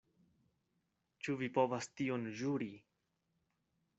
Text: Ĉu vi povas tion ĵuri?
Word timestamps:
Ĉu 1.27 1.35
vi 1.41 1.51
povas 1.59 1.91
tion 2.01 2.25
ĵuri? 2.39 2.73